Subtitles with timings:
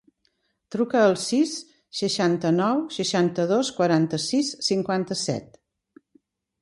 [0.75, 1.51] Truca al sis,
[1.99, 5.65] seixanta-nou, seixanta-dos, quaranta-sis, cinquanta-set.